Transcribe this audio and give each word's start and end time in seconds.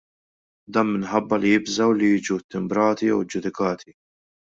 Dan 0.77 0.87
minħabba 0.93 1.37
li 1.43 1.51
jibżgħu 1.51 1.85
li 1.97 2.09
jiġu 2.13 2.37
ttimbrati 2.45 3.11
jew 3.11 3.21
iġġudikati. 3.27 3.95